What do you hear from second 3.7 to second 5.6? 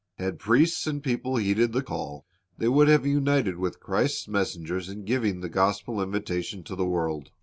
Christ's messengers in giving the